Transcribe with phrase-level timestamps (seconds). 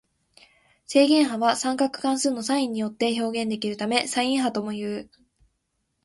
[0.87, 5.11] 正弦波は三角関数のサインによって表現できるためサイン波ともいう。